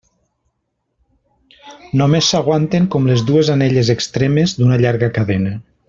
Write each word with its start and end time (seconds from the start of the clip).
Només 2.01 2.31
s'aguanten 2.33 2.87
com 2.95 3.05
les 3.11 3.25
dues 3.31 3.53
anelles 3.57 3.93
extremes 3.97 4.57
d'una 4.63 4.81
llarga 4.87 5.13
cadena. 5.21 5.55